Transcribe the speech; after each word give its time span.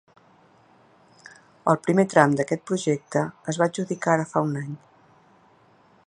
El 1.73 1.77
primer 1.87 2.05
tram 2.13 2.33
d’aquest 2.39 2.65
projecte, 2.71 3.23
es 3.53 3.59
va 3.63 3.67
adjudicar 3.69 4.15
ara 4.15 4.29
fa 4.33 4.43
un 4.49 4.57
any. 4.63 4.73